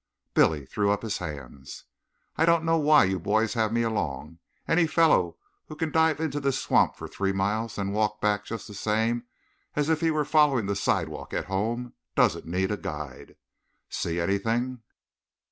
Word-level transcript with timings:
Billy 0.33 0.65
threw 0.65 0.89
up 0.89 1.03
his 1.03 1.19
hands. 1.19 1.83
"I 2.35 2.43
don't 2.43 2.63
know 2.65 2.79
why 2.79 3.03
you 3.03 3.19
boys 3.19 3.53
have 3.53 3.71
me 3.71 3.83
along. 3.83 4.39
Any 4.67 4.87
fellow 4.87 5.37
who 5.67 5.75
can 5.75 5.91
dive 5.91 6.19
into 6.19 6.39
this 6.39 6.59
swamp 6.59 6.95
for 6.95 7.07
three 7.07 7.31
miles, 7.31 7.75
then 7.75 7.91
walk 7.91 8.19
back 8.19 8.43
just 8.43 8.67
the 8.67 8.73
same 8.73 9.25
as 9.75 9.89
if 9.89 10.01
he 10.01 10.09
were 10.09 10.25
following 10.25 10.65
the 10.65 10.75
sidewalk 10.75 11.35
at 11.35 11.45
home, 11.45 11.93
doesn't 12.15 12.47
need 12.47 12.71
a 12.71 12.77
guide. 12.77 13.35
See 13.89 14.19
anything?" 14.19 14.81